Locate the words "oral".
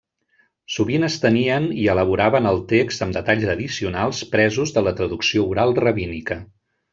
5.53-5.77